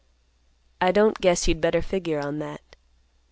[0.81, 2.75] "I don't guess you'd better figure on that.